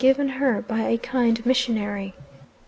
given 0.03 0.27
her 0.29 0.63
by 0.63 0.79
a 0.81 0.97
kind 0.97 1.45
missionary. 1.45 2.15